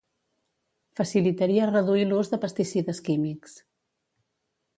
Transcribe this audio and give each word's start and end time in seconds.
facilitaria 1.01 1.67
reduir 1.73 2.07
l'ús 2.13 2.33
de 2.33 2.41
pesticides 2.47 3.03
químics 3.11 3.55